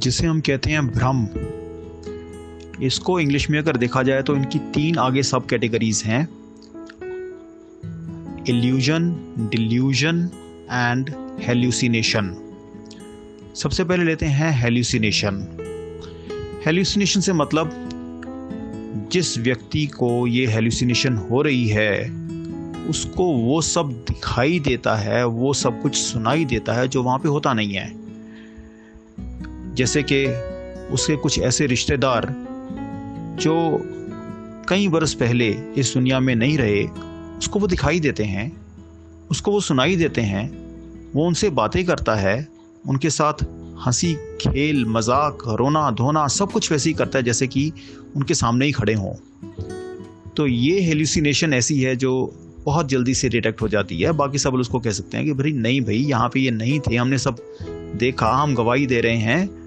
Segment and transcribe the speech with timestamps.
[0.00, 1.26] जिसे हम कहते हैं भ्रम।
[2.82, 6.28] इसको इंग्लिश में अगर देखा जाए तो इनकी तीन आगे सब कैटेगरीज हैं।
[8.48, 9.10] इल्यूजन
[9.50, 10.30] डिल्यूजन
[10.70, 11.10] एंड
[11.40, 12.34] हेल्यूसिनेशन
[13.56, 15.46] सबसे पहले लेते हैं हेल्यूसिनेशन
[16.66, 17.70] हेल्यूसिनेशन से मतलब
[19.12, 22.02] जिस व्यक्ति को ये हेल्यूसिनेशन हो रही है,
[22.88, 27.28] उसको वो सब दिखाई देता है, वो सब कुछ सुनाई देता है जो वहाँ पे
[27.28, 27.99] होता नहीं है।
[29.80, 30.26] जैसे कि
[30.92, 32.34] उसके कुछ ऐसे रिश्तेदार
[33.40, 33.80] जो
[34.68, 36.84] कई बरस पहले इस दुनिया में नहीं रहे,
[37.38, 38.62] उसको वो दिखाई देते हैं,
[39.30, 40.50] उसको वो सुनाई देते हैं,
[41.12, 42.48] वो उनसे बातें करता है,
[42.88, 43.32] उनके साथ
[43.86, 47.72] हँसी, खेल, मज़ाक, रोना, धोना, सब कुछ वैसे ही करता है, जैसे कि
[48.16, 49.14] उनके सामने ही खड़े हों।
[50.36, 54.54] तो ये हेल्यूसिनेशन ऐसी है जो बहुत जल्दी से डिटेक्ट हो जाती है। बाकी सब
[54.54, 57.36] उसको कह सकते हैं कि, भाई, नहीं भाई, यहाँ पे ये नहीं थे, हमने सब
[57.96, 59.59] देखा, हम गवाही दे रहे हैं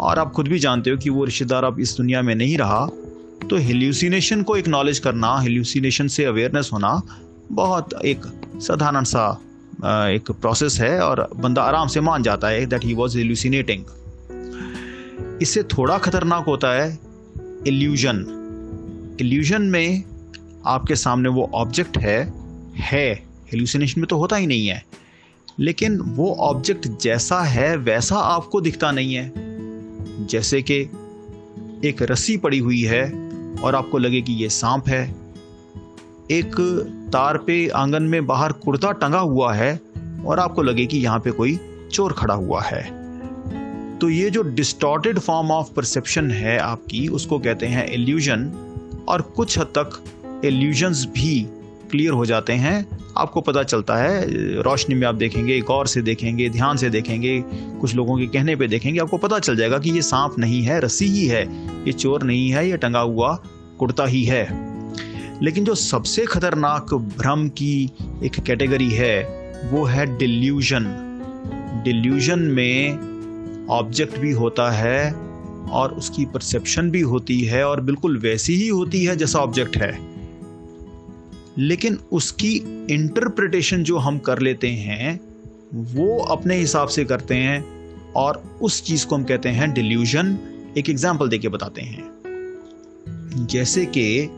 [0.00, 2.86] और आप खुद भी जानते हो कि वो रिश्तेदार अब इस दुनिया में नहीं रहा
[3.50, 7.02] तो हेल्यूसिनेशन को एक्नॉलेज करना हेल्यूसिनेशन से अवेयरनेस होना
[7.52, 8.20] बहुत एक
[8.56, 9.40] साधारण सा
[10.10, 13.84] एक प्रोसेस है और बंदा आराम से मान जाता है दैट ही वॉज़ एल्यूसिनेटिंग
[15.42, 16.98] इससे थोड़ा खतरनाक होता है
[17.66, 18.24] इल्यूजन
[19.20, 20.04] इल्यूजन में
[20.66, 22.18] आपके सामने वो ऑब्जेक्ट है
[22.76, 23.12] है।
[23.52, 24.82] हेल्यूसिनेशन में तो होता ही नहीं है,
[25.60, 29.43] लेकिन वो ऑब्जेक्ट जैसा है, वैसा आपको दिखता नहीं है।
[30.20, 30.80] जैसे कि
[31.84, 33.04] एक रस्सी पड़ी हुई है
[33.62, 35.14] और आपको लगे कि ये सांप है।
[36.30, 36.54] एक
[37.12, 39.80] तार पे आँगन में बाहर कुर्ता टंगा हुआ है
[40.26, 41.60] और आपको लगे कि यहाँ पे कोई
[41.92, 43.04] चोर खड़ा हुआ है।
[43.98, 48.52] तो ये जो डिस्टॉर्टेड फॉर्म ऑफ़ परसेप्शन है आपकी, उसको कहते हैं एल्यूजन
[49.08, 50.04] और कुछ हद तक
[50.44, 51.48] एल्यूजन्स भी
[51.94, 54.26] क्लियर हो जाते हैं, आपको पता चलता है,
[54.62, 57.44] रोशनी में आप देखेंगे, गौर से देखेंगे, ध्यान से देखेंगे,
[57.80, 60.80] कुछ लोगों के कहने पे देखेंगे, आपको पता चल जाएगा कि ये सांप नहीं है,
[60.80, 61.42] रस्सी ही है,
[61.86, 63.42] ये चोर नहीं है, ये टंगा हुआ
[63.78, 64.74] कुर्ता ही है।
[65.42, 67.90] लेकिन जो सबसे खतरनाक भ्रम की
[68.24, 70.86] एक कैटेगरी है, वो है डिल्यूजन
[71.84, 72.98] डिल्यूजन में
[73.70, 75.12] ऑब्जेक्ट भी होता है
[75.70, 80.13] और उसकी परसेप्शन भी होती है और बिल्कुल वैसी ही होती है जैसा ऑब्जेक्ट है।
[81.58, 82.52] लेकिन उसकी
[82.90, 85.20] इंटरप्रिटेशन जो हम कर लेते हैं,
[85.74, 87.64] वो अपने हिसाब से करते हैं
[88.16, 90.36] और उस चीज़ को हम कहते हैं डिल्यूजन
[90.78, 94.30] एक एग्ज़ाम्पल देके बताते हैं। जैसे कि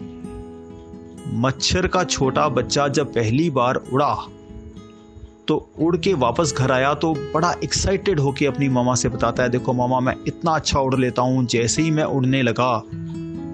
[1.34, 4.15] मच्छर का छोटा बच्चा जब पहली बार उड़ा
[5.49, 9.49] तो उड़ के वापस घर आया तो बड़ा एक्साइटेड होके अपनी मामा से बताता है,
[9.49, 12.82] देखो मामा, मैं इतना अच्छा उड़ लेता हूँ, जैसे ही मैं उड़ने लगा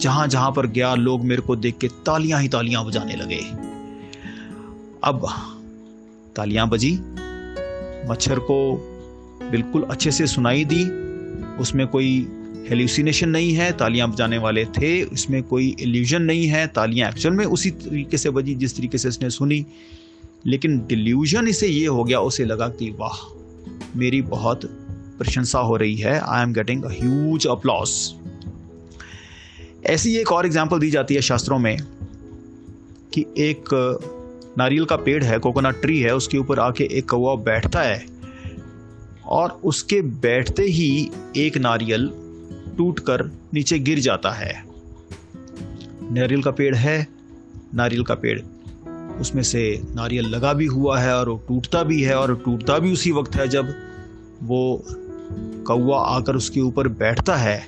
[0.03, 3.41] जहाँ जहाँ पर गया, लोग मेरे को देख के तालियाँ ही तालियाँ बजाने लगे।
[5.05, 5.29] अब,
[6.37, 6.99] तालियाँ बजी।
[8.11, 8.89] मच्छर को
[9.51, 10.85] बिल्कुल अच्छे से सुनाई दी।
[11.57, 12.29] उसमें कोई
[12.69, 17.45] हेल्यूसिनेशन नहीं है, तालियाँ बजाने वाले थे। इसमें कोई इल्यूजन नहीं है, तालियाँ एक्चुअल में
[17.45, 19.67] उसी तरीके से बजी, जिस तरीके से इसने सुनी।
[20.47, 23.35] लेकिन डिल्यूजन इसे ये हो गया, उसे लगा कि, वाह,
[23.97, 24.61] मेरी बहुत
[25.19, 28.15] प्रशंसा हो रही है। I am getting a huge applause
[29.87, 31.77] ऐसी एक और एग्ज़ाम्पल दी जाती है शास्त्रों में
[33.15, 33.69] कि एक
[34.59, 38.05] नारियल का पेड़ है कोकोनट ट्री है, उसके ऊपर आके एक कौवा बैठता है
[39.29, 42.11] और उसके बैठते ही एक नारियल
[42.77, 44.53] टूटकर नीचे गिर जाता है।
[46.13, 47.07] नारियल का पेड़ है,
[47.75, 48.39] नारियल का पेड़,
[49.21, 49.65] उसमें से
[49.95, 53.37] नारियल लगा भी हुआ है और वो टूटता भी है और टूटता भी उसी वक्त
[53.37, 53.75] है जब
[54.43, 54.85] वो
[55.67, 57.61] कौवा आकर उसके ऊपर बैठता है।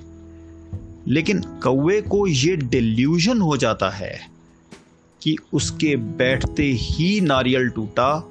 [1.09, 4.29] लेकिन कौवे को ये डिल्यूजन हो जाता है
[5.23, 8.31] कि उसके बैठते ही नारियल टूटा।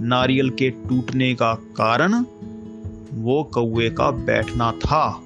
[0.00, 2.14] नारियल के टूटने का कारण
[3.12, 5.22] वो कौवे का बैठना था।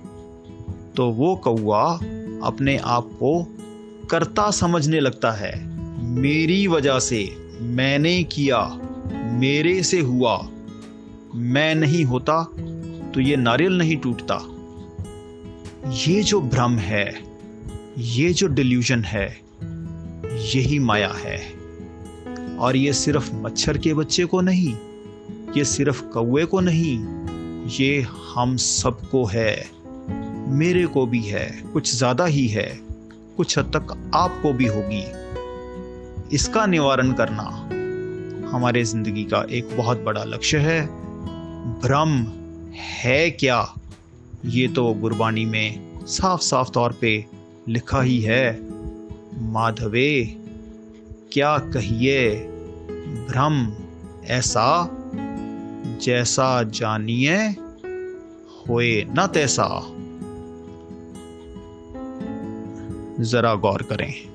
[0.97, 1.95] तो वो कौआ
[2.43, 3.57] अपने आप को
[4.11, 5.53] करता समझने लगता है।
[6.05, 8.81] मेरी वजह से मैंने किया,
[9.33, 10.49] मेरे से हुआ।
[11.35, 12.43] मैं नहीं होता
[13.15, 14.41] तो ये नारियल नहीं टूटता।
[15.87, 17.15] ये जो भ्रम है,
[17.99, 19.41] ये जो डिल्यूजन है,
[20.55, 21.39] यही माया है।
[22.57, 24.77] और ये सिर्फ़ मच्छर के बच्चे को नहीं,
[25.57, 26.99] ये सिर्फ़ कौए को नहीं,
[27.67, 29.67] ये हम सबको है।
[30.49, 32.81] मेरे को भी है, कुछ ज़्यादा ही है,
[33.37, 35.05] कुछ हद तक आपको भी होगी।
[36.37, 37.69] इसका निवारण करना
[38.51, 40.87] हमारे ज़िंदगी का एक बहुत बड़ा लक्ष्य है।
[41.81, 42.27] भ्रम
[42.75, 43.75] है क्या?
[44.45, 47.27] ये तो गुरबानी में साफ़ साफ़ तौर पे
[47.69, 48.61] लिखा ही है।
[49.43, 50.37] माधवे,
[51.33, 52.31] क्या कहिए?
[53.29, 53.73] भ्रम
[54.25, 54.89] ऐसा
[56.03, 57.37] जैसा जानिए,
[58.69, 59.91] होए न तैसा।
[63.23, 64.34] जरा गौर करें।